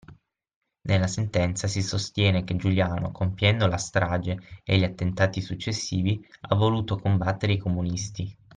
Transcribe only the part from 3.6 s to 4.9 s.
la strage e gli